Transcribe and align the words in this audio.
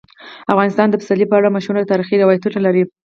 افغانستان 0.53 0.87
د 0.89 0.95
پسرلی 1.01 1.25
په 1.29 1.35
اړه 1.39 1.53
مشهور 1.55 1.87
تاریخی 1.91 2.21
روایتونه 2.23 2.59
لري. 2.65 2.83